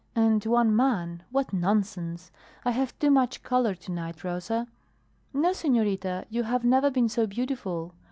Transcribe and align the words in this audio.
And 0.15 0.43
one 0.45 0.75
man 0.75 1.21
what 1.29 1.53
nonsense! 1.53 2.31
I 2.65 2.71
have 2.71 2.97
too 2.97 3.11
much 3.11 3.43
color 3.43 3.75
to 3.75 3.91
night, 3.91 4.23
Rosa." 4.23 4.67
"No, 5.31 5.53
senorita, 5.53 6.25
you 6.27 6.41
have 6.41 6.63
never 6.65 6.89
been 6.89 7.07
so 7.07 7.27
beautiful. 7.27 7.93